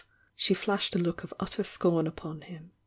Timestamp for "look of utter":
0.97-1.63